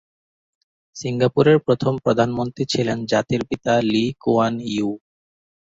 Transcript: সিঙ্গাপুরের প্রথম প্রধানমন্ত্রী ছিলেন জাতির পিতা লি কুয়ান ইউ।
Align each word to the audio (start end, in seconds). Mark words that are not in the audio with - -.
সিঙ্গাপুরের 0.95 1.57
প্রথম 1.65 1.93
প্রধানমন্ত্রী 2.05 2.63
ছিলেন 2.73 2.97
জাতির 3.11 3.41
পিতা 3.49 3.73
লি 3.89 4.03
কুয়ান 4.23 4.55
ইউ। 4.69 4.89